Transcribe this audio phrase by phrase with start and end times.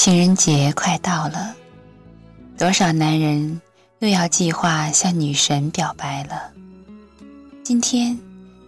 [0.00, 1.56] 情人节快到了，
[2.56, 3.60] 多少男人
[3.98, 6.52] 又要计划向女神表白了。
[7.64, 8.16] 今天，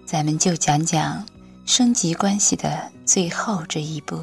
[0.05, 1.25] 咱们就讲讲
[1.65, 4.21] 升级关系的最后这一步。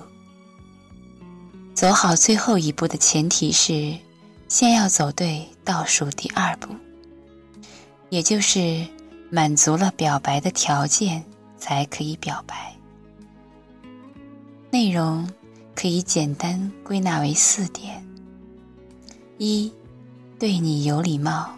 [1.73, 3.97] 走好最后一步的前提是，
[4.49, 6.75] 先要走对倒数第二步，
[8.09, 8.85] 也就是
[9.31, 11.23] 满足了表白的条件，
[11.57, 12.75] 才可以表白。
[14.69, 15.25] 内容
[15.79, 18.03] 可以简单归纳为四点：
[19.37, 19.71] 一，
[20.39, 21.55] 对你有礼貌，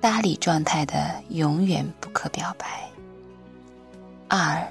[0.00, 2.66] 搭理状态的永远不可表白；
[4.26, 4.66] 二，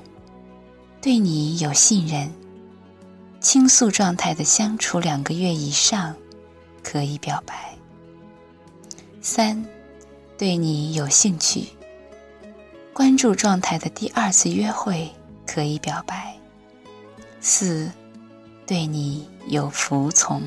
[1.00, 2.28] 对你有信任，
[3.40, 6.16] 倾诉状态的相处两个月以上
[6.82, 7.54] 可以表白；
[9.22, 9.64] 三，
[10.40, 11.68] 对你有兴趣，
[12.94, 15.08] 关注状态的第二次约会
[15.46, 16.36] 可以表白。
[17.40, 17.92] 四，
[18.70, 20.44] 对你有服从、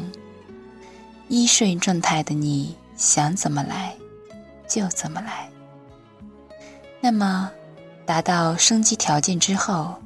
[1.27, 3.93] 依顺状态的你，想怎么来
[4.69, 5.51] 就怎么来。
[7.01, 7.51] 那么，
[8.07, 9.97] 达到升级条件之后，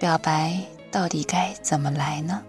[0.00, 0.58] 表白
[0.90, 2.42] 到底该怎么来呢？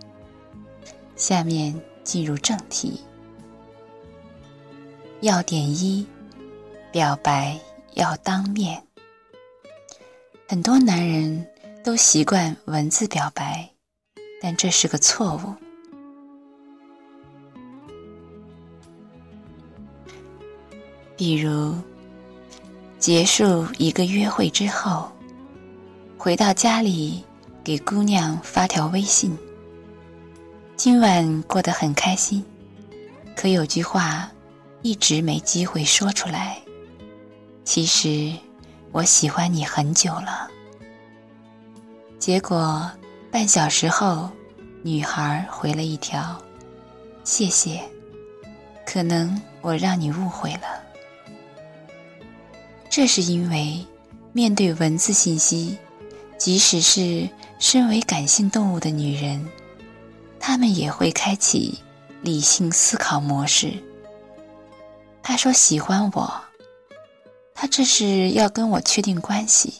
[1.17, 3.03] 下面进入正题。
[5.19, 6.07] 要点一：
[6.93, 7.59] 表白
[7.95, 8.81] 要当面。
[10.47, 11.45] 很多男人。
[11.83, 13.69] 都习惯文字表白，
[14.47, 15.55] 但这是个错误。
[21.17, 21.73] 比如，
[22.99, 25.11] 结束一个约会之后，
[26.15, 27.25] 回到家里
[27.63, 29.35] 给姑娘发条微信
[30.77, 32.45] ：“今晚过得很开心，
[33.35, 34.29] 可有句话
[34.83, 36.61] 一直没机会说出来。
[37.63, 38.31] 其实，
[38.91, 40.47] 我喜欢你很久了。”
[42.19, 42.87] 结果，
[43.35, 44.29] 半小时后，
[44.81, 46.41] 女孩回了一条
[47.25, 47.83] ：“谢谢，
[48.85, 50.81] 可能我让你误会了。”
[52.89, 53.85] 这是因为，
[54.31, 55.77] 面对文字信息，
[56.37, 57.27] 即使是
[57.59, 59.45] 身为感性动物的女人，
[60.39, 61.77] 她们也会开启
[62.21, 63.73] 理性思考模式。
[65.21, 66.33] 他说喜欢我，
[67.53, 69.73] 他这是要跟我确定关系。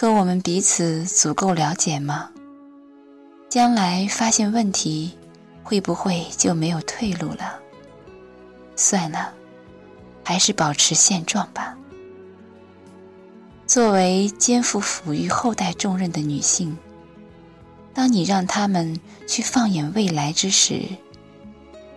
[0.00, 2.30] 可我们彼此足够了解吗？
[3.50, 5.10] 将来发现问题，
[5.64, 7.58] 会不会就没有退路了？
[8.76, 9.34] 算了，
[10.22, 11.76] 还是保持现状吧。
[13.66, 16.78] 作为肩负抚育后代重任的女性，
[17.92, 20.80] 当你让他们去放眼未来之时，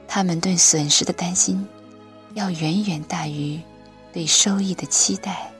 [0.07, 1.63] 他们对损失的担心，
[2.33, 3.61] 要远远大于
[4.11, 5.50] 对收益的期待。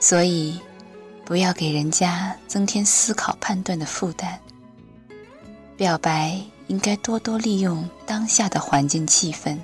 [0.00, 0.58] 所以，
[1.26, 4.40] 不要给人家增添思考判断的负担。
[5.76, 9.58] 表白应该多多利用当下的环境气氛，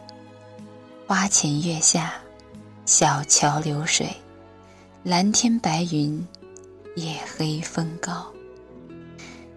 [1.07, 2.13] 花前月下，
[2.85, 4.09] 小桥流水，
[5.03, 6.25] 蓝天白云，
[6.97, 8.27] 夜黑风高。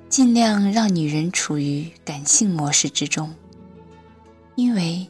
[0.07, 3.35] 尽量让女人处于感性模式之中，
[4.55, 5.07] 因为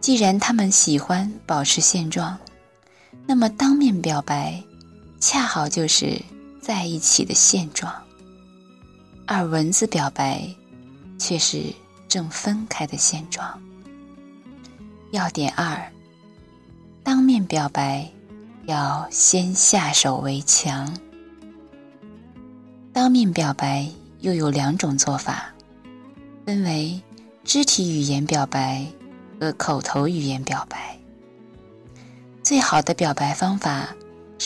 [0.00, 2.36] 既然她们喜欢保持现状，
[3.26, 4.62] 那么当面表白。
[5.26, 6.20] 恰好就是
[6.60, 7.90] 在一起的现状，
[9.26, 10.46] 而文字表白
[11.18, 11.72] 却是
[12.06, 13.58] 正分开的现状。
[15.12, 15.90] 要点二：
[17.02, 18.06] 当面表白
[18.66, 20.94] 要先下手为强。
[22.92, 23.88] 当面表白
[24.20, 25.54] 又有两种做法，
[26.44, 27.00] 分为
[27.44, 28.84] 肢体语言表白
[29.40, 30.98] 和口头语言表白。
[32.42, 33.88] 最好的表白方法。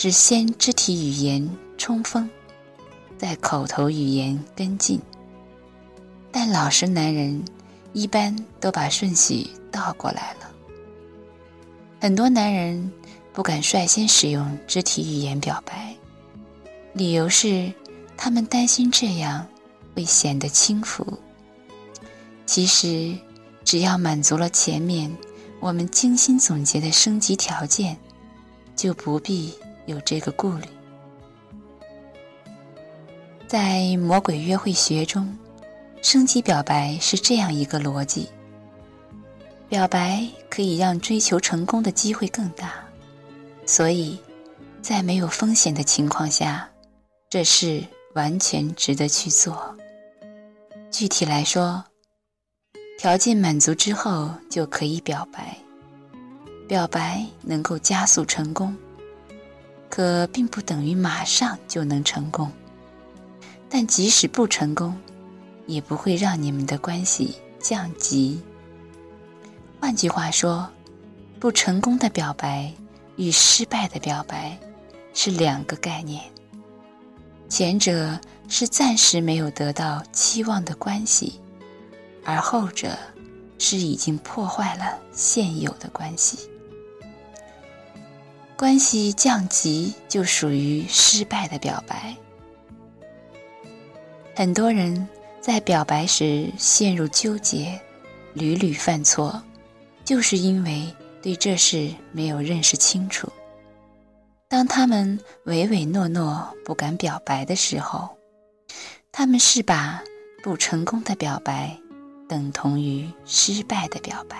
[0.01, 2.29] 是先肢体语言冲锋，
[3.17, 4.97] 再口头语言跟进。
[6.31, 7.43] 但老实男人
[7.91, 10.49] 一般都把顺序倒过来了。
[11.99, 12.89] 很多男人
[13.33, 15.93] 不敢率先使用肢体语言表白，
[16.93, 17.69] 理由是
[18.15, 19.45] 他们担心这样
[19.93, 21.05] 会显得轻浮。
[22.45, 23.13] 其实，
[23.65, 25.13] 只要满足了前面
[25.59, 27.97] 我们精心总结的升级条件，
[28.77, 29.53] 就不必。
[29.89, 30.65] 有这个顾虑，
[33.47, 35.35] 在魔鬼约会学中，
[36.03, 38.29] 升级表白是这样一个逻辑：
[39.67, 42.71] 表白可以让追求成功的机会更大，
[43.65, 44.19] 所以，
[44.79, 46.69] 在没有风险的情况下，
[47.27, 47.83] 这事
[48.13, 49.75] 完全值得去做。
[50.91, 51.83] 具体来说，
[52.99, 55.57] 条件满足之后就可以表白，
[56.67, 58.77] 表白能够加速成功。
[59.89, 62.51] 可并不等于马上就能成功，
[63.67, 64.95] 但即使不成功，
[65.65, 68.41] 也不会让你们的关系降级。
[69.79, 70.69] 换句话说，
[71.39, 72.71] 不成功的表白
[73.15, 74.57] 与失败的表白
[75.13, 76.23] 是两个概念。
[77.47, 81.39] 前者是暂时没有得到期望的关系，
[82.23, 82.95] 而后者
[83.57, 86.47] 是已经破坏了现有的关系。
[88.59, 92.13] 关系降级就属于失败的表白。
[94.35, 95.07] 很多人
[95.39, 97.79] 在表白时陷入纠结，
[98.33, 99.41] 屡屡犯错，
[100.03, 103.31] 就是因为对这事没有认识清楚。
[104.49, 108.09] 当他们唯唯诺诺不敢表白的时候，
[109.09, 110.03] 他们是把
[110.43, 111.79] 不成功的表白
[112.27, 114.35] 等同于失败的表白；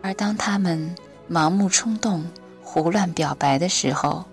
[0.00, 0.94] 而当他们
[1.30, 2.28] 盲目冲动、
[2.60, 4.24] 胡乱表白的时候，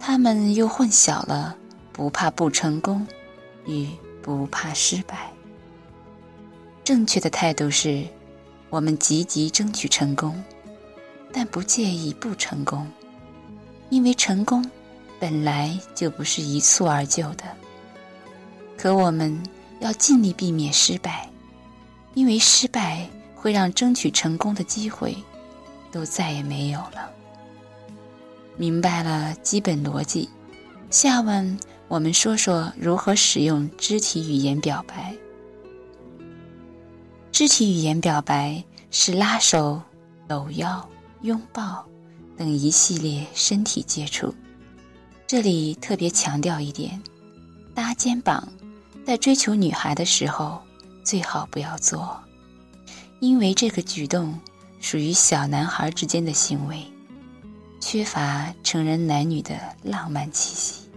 [0.00, 1.54] 他们又混淆了
[1.92, 3.06] 不怕不成功
[3.66, 3.86] 与
[4.22, 5.30] 不怕失败。
[6.82, 8.02] 正确的态度是：
[8.70, 10.42] 我们积极争取成功，
[11.30, 12.90] 但不介意不成功。
[13.90, 14.64] 因为成功
[15.20, 17.44] 本来就不是一蹴而就的，
[18.78, 19.38] 可我们
[19.80, 21.28] 要尽力避免失败，
[22.14, 23.06] 因为失败
[23.36, 25.14] 会让争取成功的机会
[25.92, 27.12] 都再也没有了。
[28.56, 30.28] 明白了基本逻辑，
[30.90, 31.56] 下问
[31.86, 35.14] 我们说说如何使用肢体语言表白。
[37.30, 39.80] 肢体语言表白是拉手、
[40.26, 40.88] 搂腰、
[41.20, 41.86] 拥抱。
[42.34, 44.34] 等一系列身体接触，
[45.26, 47.00] 这里特别强调一点：
[47.74, 48.48] 搭肩膀，
[49.06, 50.60] 在追求女孩的时候
[51.04, 52.18] 最好不要做，
[53.20, 54.36] 因为这个举动
[54.82, 56.84] 属于小男孩之间的行为，
[57.80, 60.90] 缺乏成人男女的浪漫气息。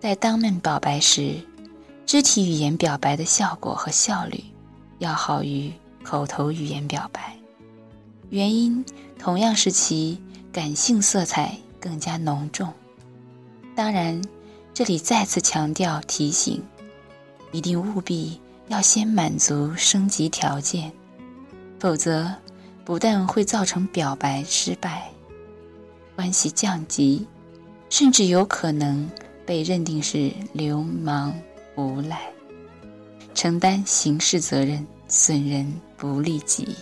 [0.00, 1.40] 在当面表白时，
[2.04, 4.42] 肢体语言表白的效果和效率
[4.98, 5.72] 要好于
[6.02, 7.38] 口头语言表白，
[8.30, 8.84] 原因。
[9.16, 10.20] 同样是其
[10.52, 12.70] 感性色彩更加浓重。
[13.74, 14.20] 当然，
[14.74, 16.62] 这里再次强调提醒，
[17.52, 18.38] 一定务必
[18.68, 20.92] 要先满足升级条件，
[21.84, 22.34] 否则
[22.82, 25.06] 不但会造成表白失败、
[26.16, 27.26] 关系降级，
[27.90, 29.06] 甚至有可能
[29.44, 31.34] 被认定是流氓
[31.76, 32.22] 无赖，
[33.34, 36.74] 承担刑事责任，损人不利己。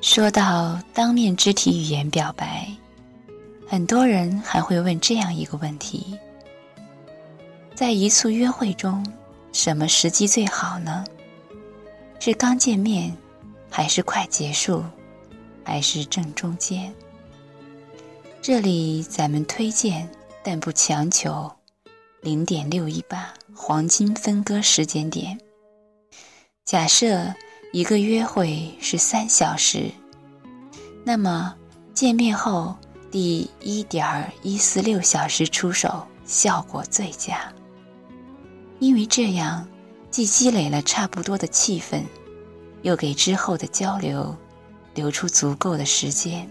[0.00, 2.66] 说到当面肢体语言表白，
[3.68, 6.18] 很多人还会问这样一个问题：
[7.76, 9.06] 在一次约会中，
[9.52, 11.04] 什么时机最好呢？
[12.18, 13.16] 是刚见面，
[13.70, 14.82] 还是快结束，
[15.64, 16.92] 还是正中间？
[18.40, 20.08] 这里咱们推荐，
[20.42, 21.50] 但不强求，
[22.20, 25.38] 零点六一八黄金分割时间点。
[26.64, 27.34] 假设。
[27.72, 29.90] 一个约会是三小时，
[31.04, 31.52] 那么
[31.92, 32.72] 见面后
[33.10, 37.52] 第一点一四六小时出手效果最佳，
[38.78, 39.66] 因为这样
[40.14, 42.04] 既积累了差不多的气氛，
[42.82, 44.32] 又给之后的交流
[44.94, 46.48] 留出足够的时间。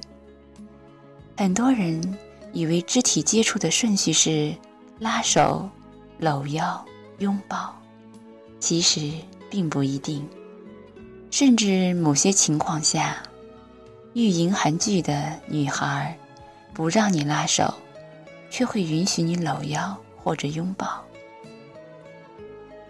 [1.38, 2.18] 很多人
[2.52, 4.54] 以为肢体接触的顺序是
[5.00, 5.70] 拉手、
[6.18, 6.86] 搂腰、
[7.20, 7.74] 拥抱，
[8.60, 9.14] 其实
[9.50, 10.28] 并不一定。
[11.32, 13.24] 甚至某些情况下，
[14.12, 16.20] 欲迎韩剧的女孩
[16.74, 17.74] 不让你拉手，
[18.50, 21.02] 却会允许你搂腰或者拥抱。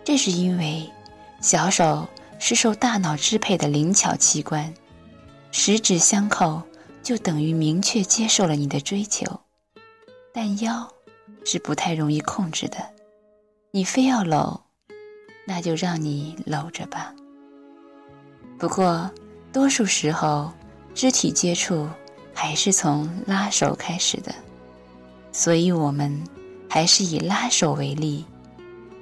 [0.04, 0.90] 这是因为
[1.42, 2.08] 小手
[2.40, 4.74] 是受大脑支配的灵巧器官，
[5.52, 6.62] 十指相扣
[7.02, 9.26] 就等于明确接受了你的追求，
[10.34, 10.88] 但腰
[11.46, 12.78] 是不太容易控制的。
[13.72, 14.62] 你非要搂，
[15.48, 17.14] 那就让你搂着吧。
[18.60, 19.10] 不过，
[19.52, 20.52] 多数时候，
[20.94, 21.90] 肢体接触
[22.34, 24.34] 还是从拉手开始的，
[25.32, 26.24] 所以我们
[26.70, 28.26] 还是以拉手为例，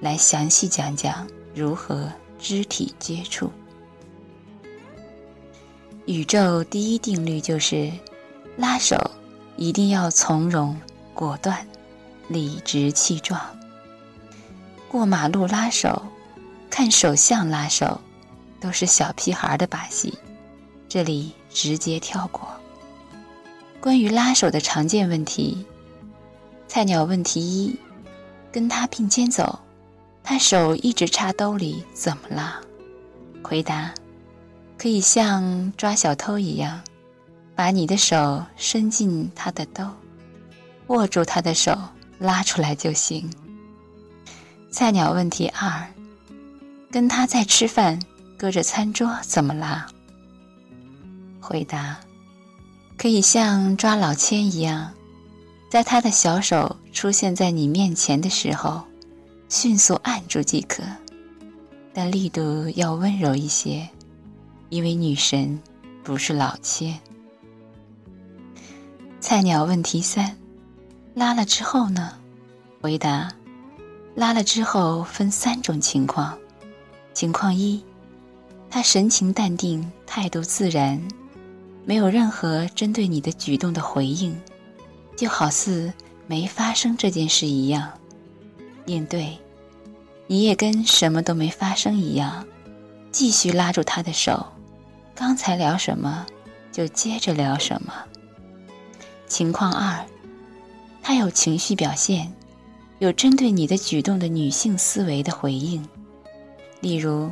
[0.02, 3.50] 来详细讲讲如何肢体接触。
[6.06, 7.90] 宇宙第一定律就是，
[8.58, 8.98] 拉手
[9.56, 10.78] 一定要从容、
[11.14, 11.66] 果断、
[12.28, 13.40] 理直气壮。
[14.90, 16.02] 过马路拉手，
[16.70, 18.02] 看手相拉手。
[18.62, 20.16] 都是小屁孩的把戏，
[20.88, 22.48] 这里直接跳过。
[23.80, 25.66] 关于拉手的常见问题，
[26.68, 27.76] 菜鸟问题一：
[28.52, 29.60] 跟他并肩走，
[30.24, 32.62] 他手一直插兜里，怎么啦？
[33.44, 33.94] 回答：
[34.78, 36.82] 可以像抓小偷一样，
[37.56, 39.86] 把你的手伸进他的兜，
[40.88, 41.78] 握住他的手，
[42.20, 43.30] 拉出来就行。
[44.72, 45.86] 菜鸟问题二：
[46.90, 48.00] 跟他在吃饭，
[48.38, 49.88] 隔着餐桌怎么啦？
[51.42, 52.00] 回答：
[52.98, 54.92] 可以像抓老千一样，
[55.70, 58.84] 在他的小手出现在你面前的时候，
[59.52, 60.82] 迅速按住即可，
[61.94, 63.86] 但力度要温柔一些，
[64.70, 65.62] 因为女神
[66.06, 66.98] 不是老千。
[69.20, 70.38] 菜鸟问题三：
[71.14, 72.14] 拉了之后呢？
[72.80, 73.30] 回答：
[74.16, 76.38] 拉了之后分三种情况。
[77.14, 77.84] 情况一，
[78.70, 81.06] 他神情淡定，态度自然。
[81.84, 84.34] 没有任何针对你的举动的回应，
[85.18, 85.92] 就好似
[86.26, 87.92] 没发生这件事一样
[88.86, 89.38] 应对，
[90.28, 92.46] 你也跟什么都没发生一样，
[93.12, 94.46] 继续拉住他的手。
[95.14, 96.26] 刚才聊什么，
[96.72, 97.94] 就接着聊什么。
[99.28, 100.06] 情况二，
[101.02, 102.34] 他有情绪表现，
[103.00, 105.88] 有针对你的举动的女性思维的回应，
[106.80, 107.32] 例如：“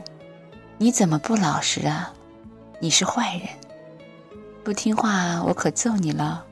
[0.78, 2.14] 你怎么不老实啊？
[2.80, 3.48] 你是坏人。”
[4.64, 6.46] 不听话，我可揍你了！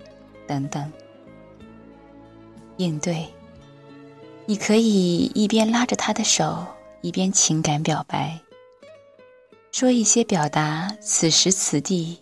[0.48, 0.92] 等等，
[2.78, 3.28] 应对。
[4.50, 6.66] 你可以一边拉着他的手，
[7.02, 8.40] 一边情感表白，
[9.74, 12.18] 说一些表达此时此地、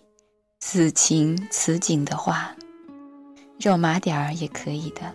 [0.60, 2.55] 此情此景的话，
[3.60, 5.13] 肉麻点儿也可以的。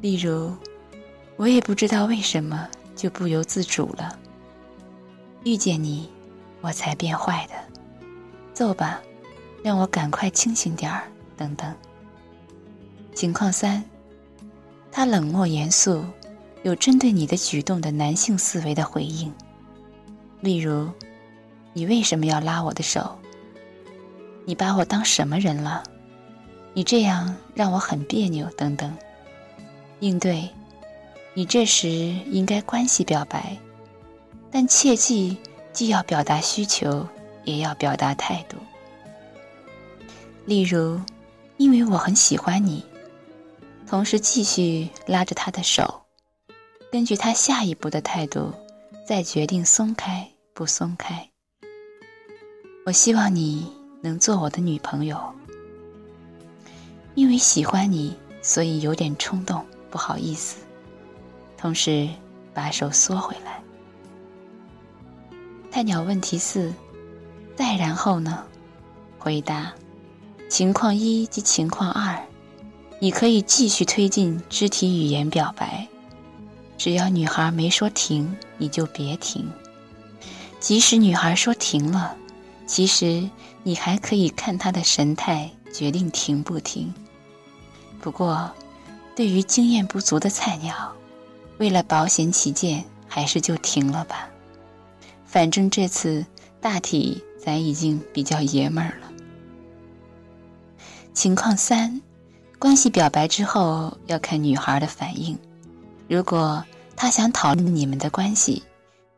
[0.00, 0.54] 例如，
[1.36, 4.16] 我也不知道为什么就不由自主了，
[5.42, 6.08] 遇见你，
[6.60, 7.54] 我才变坏的。
[8.54, 9.02] 揍吧。
[9.62, 11.02] 让我赶快清醒点儿，
[11.36, 11.76] 等等。
[13.14, 13.84] 情况三，
[14.92, 16.04] 他冷漠严肃，
[16.62, 19.32] 有针对你的举动的男性思维的回应，
[20.40, 20.88] 例如
[21.72, 23.16] ：“你为什么要拉我的手？
[24.44, 25.82] 你把我当什么人了？
[26.74, 28.92] 你这样让我很别扭，等等。”
[30.00, 30.48] 应对，
[31.34, 33.56] 你这时应该关系表白，
[34.50, 35.36] 但切记
[35.72, 37.06] 既要表达需求，
[37.44, 38.56] 也要表达态度。
[40.46, 40.98] 例如，
[41.58, 42.82] 因为我很喜欢你，
[43.90, 46.02] 同时继续拉着他的手，
[46.92, 48.54] 根据他下一步的态度，
[49.04, 51.28] 再决定松开不松开。
[52.86, 55.20] 我希望你能做我的女朋友，
[57.16, 60.58] 因为喜欢你，所以有点冲动，不好意思。
[61.58, 62.08] 同时
[62.54, 63.60] 把手缩回来。
[65.72, 66.72] 菜鸟问题四：
[67.56, 68.46] 再然后呢？
[69.18, 69.72] 回答。
[70.48, 72.16] 情况一及情况二，
[73.02, 75.88] 你可以继续推进肢体语言表白。
[76.76, 79.50] 只要女孩没说停，你就别停。
[80.60, 82.14] 即使女孩说停了，
[82.66, 83.28] 其实
[83.62, 86.92] 你还可以看她的神态决定停不停。
[88.00, 88.52] 不过，
[89.16, 90.92] 对于经验不足的菜鸟，
[91.56, 94.28] 为了保险起见，还是就停了吧。
[95.24, 96.24] 反正这次
[96.60, 99.10] 大体咱已经比较爷们儿了。
[101.14, 102.00] 情况三，
[102.60, 105.36] 关系表白之后要看女孩的反应。
[106.06, 106.62] 如果
[106.94, 108.62] 她想讨论你们的关系，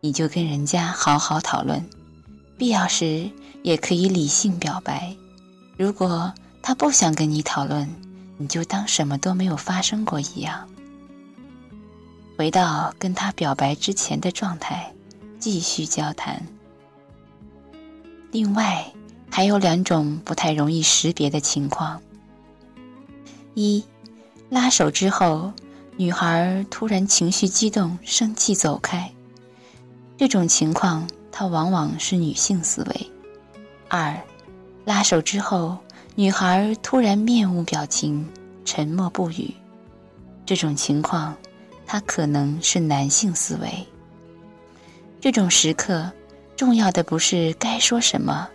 [0.00, 1.84] 你就跟人家好好讨论，
[2.56, 3.28] 必要时
[3.64, 5.12] 也可以理性表白。
[5.76, 6.32] 如果
[6.62, 7.92] 她不想跟你讨论，
[8.38, 10.68] 你就当什么都没有发生过一样，
[12.38, 14.94] 回到跟她表白之前的状态，
[15.40, 16.40] 继续交谈。
[18.30, 18.86] 另外。
[19.34, 22.02] 还有两种不太容易识别的情况：
[23.54, 23.84] 一，
[24.48, 25.52] 拉手之后，
[25.96, 29.12] 女孩突然情绪激动、生气走开，
[30.16, 33.06] 这种情况它往往是女性思维；
[33.88, 34.18] 二，
[34.84, 35.78] 拉手之后，
[36.14, 38.28] 女孩突然面无表情、
[38.64, 39.54] 沉默不语，
[40.46, 41.36] 这种情况
[41.86, 43.86] 它可能是男性思维。
[45.20, 46.10] 这种时刻，
[46.56, 48.48] 重要的不是该说什么。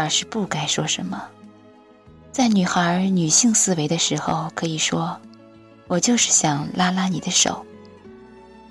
[0.00, 1.28] 而是不该说什么。
[2.32, 5.20] 在女孩女性思维的时候，可以说
[5.88, 7.66] ：“我就是想拉拉你的手。”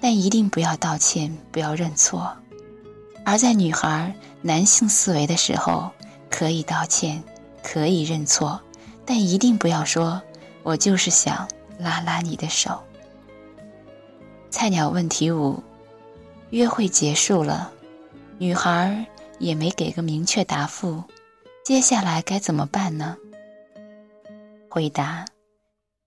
[0.02, 2.34] 但一定不要道歉，不要认错。
[3.26, 5.92] 而在女孩男性思维的时候，
[6.30, 7.22] 可以道歉，
[7.62, 8.62] 可以认错，
[9.06, 10.22] 但一定不要说
[10.64, 11.48] ：“我就是想
[11.78, 12.82] 拉拉你的手。”
[14.50, 15.62] 菜鸟问题五：
[16.52, 17.70] 约会结束了，
[18.38, 19.06] 女孩
[19.38, 21.04] 也没给个明确答复。
[21.66, 23.18] 接下来该怎么办呢？
[24.70, 25.26] 回答：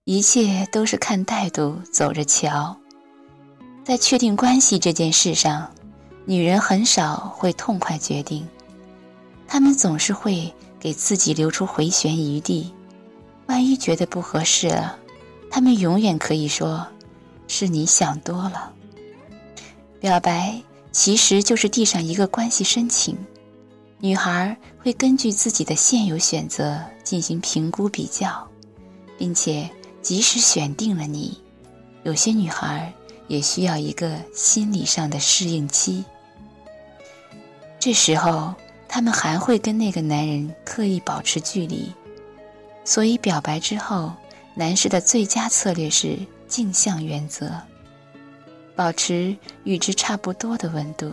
[0.04, 2.76] 一切都是看态度，走着瞧。
[3.84, 5.68] 在确定关系这件事上，
[6.24, 8.46] 女人很少会痛快决定，
[9.48, 12.72] 她们总是会给自己留出回旋余地。
[13.46, 14.96] 万一觉得不合适了，
[15.50, 16.86] 他们永远可以说
[17.48, 18.72] ：“是你想多了。”
[19.98, 23.18] 表白其实就是递上一个关系申请，
[23.98, 28.48] 女孩会根据自己的现有选择进行评估比较，
[29.22, 31.40] 并且即使选定了你，
[32.02, 32.92] 有些女孩
[33.28, 36.04] 也需要一个心理上的适应期。
[37.78, 38.52] 这时候，
[38.88, 41.92] 他们还会跟那个男人刻意保持距离，
[42.84, 44.12] 所以表白之后。
[44.54, 47.52] 男士的最佳策略是镜像原则，
[48.74, 51.12] 保持与之差不多的温度。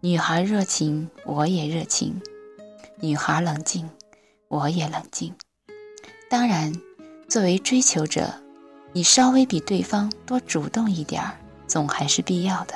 [0.00, 2.14] 女孩热情，我也热情；
[3.00, 3.88] 女孩冷静，
[4.48, 5.32] 我也冷静。
[6.30, 6.72] 当然，
[7.28, 8.32] 作为追求者，
[8.92, 12.74] 你稍微比对方多主动一点儿，总还是必要的。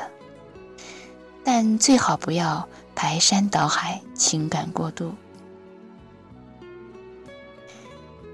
[1.45, 5.15] 但最好不要排山倒海，情感过度。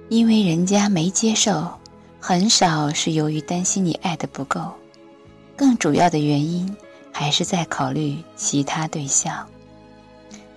[0.09, 1.69] 因为人家没接受，
[2.21, 4.73] 很少是由于担心你爱的不够，
[5.57, 6.77] 更主要的原因
[7.13, 9.47] 还是在考虑其他对象。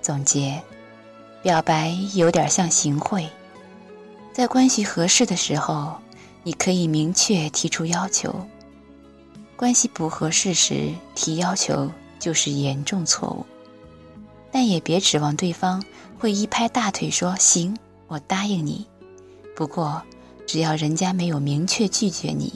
[0.02, 0.62] 总结，
[1.42, 3.28] 表白有点像行贿，
[4.38, 5.98] 在关系合适的时候，
[6.44, 8.30] 你可以明确提出要求；
[9.56, 13.44] 关系不合适时提要求就是严重错误。
[14.52, 15.84] 但也别指望对方
[16.20, 17.76] 会一拍大腿说“行，
[18.06, 18.86] 我答应你”。
[19.58, 20.04] 不过，
[20.46, 22.54] 只要人家没有明确拒绝你，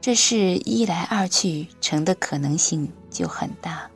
[0.00, 3.88] 这事一来二去成的可能性就很大。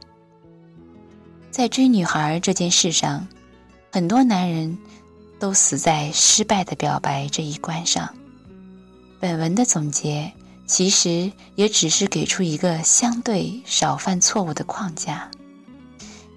[1.50, 3.26] 在追女孩这件事上，
[3.90, 4.78] 很多男人
[5.38, 8.08] 都死在失败的表白这一关上。
[9.20, 10.32] 本文的总结
[10.66, 15.30] 其实也只是给出一个相对少犯错误的框架，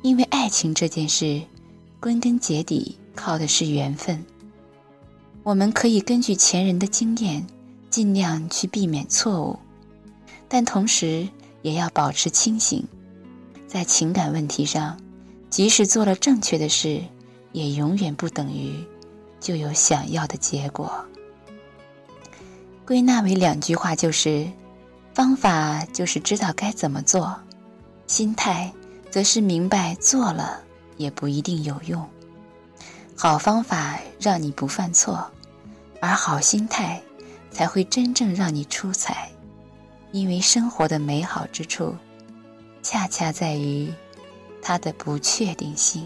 [0.01, 1.41] 因为爱情这件事，
[1.99, 4.23] 归根结底靠的是缘分。
[5.43, 7.45] 我们可以根据前人的经验，
[7.89, 9.59] 尽量去避免错误，
[10.47, 11.27] 但同时
[11.61, 12.87] 也要保持清醒。
[13.67, 14.99] 在情感问题上，
[15.49, 17.01] 即使做了正确的事，
[17.51, 18.75] 也永远不等于
[19.39, 21.03] 就有想要的结果。
[22.85, 24.47] 归纳为两句话就是：
[25.13, 27.35] 方法就是知道该怎么做，
[28.07, 28.71] 心态
[29.09, 30.61] 则是明白做了
[30.97, 32.05] 也不一定有用。
[33.15, 35.29] 好方法让你不犯错，
[36.01, 37.01] 而好心态
[37.51, 39.29] 才会真正让你出彩。
[40.11, 41.95] 因为生活的美好之处，
[42.81, 43.93] 恰恰在于
[44.61, 46.05] 它的不确定性。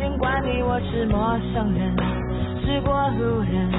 [0.00, 1.94] 尽管你我是陌生人，
[2.64, 3.70] 是过路人，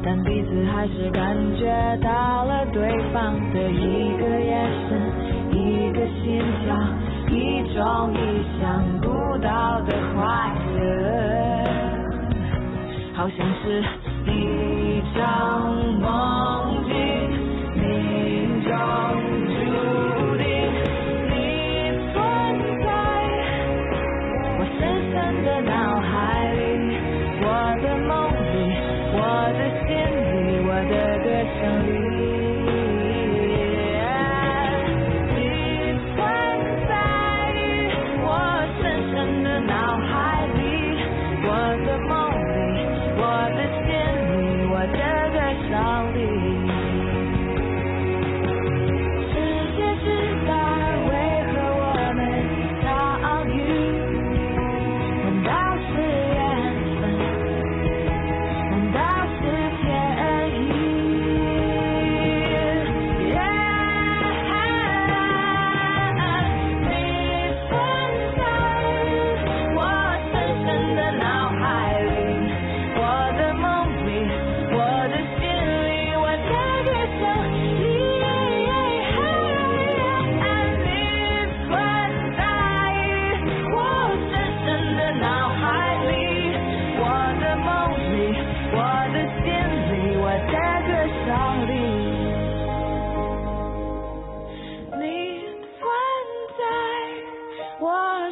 [0.00, 1.66] 但彼此还是感觉
[2.00, 4.96] 到了对方的一个眼神，
[5.50, 6.72] 一个心跳，
[7.34, 11.66] 一种意想不到的快乐，
[13.16, 13.82] 好像是
[14.30, 16.35] 一场梦。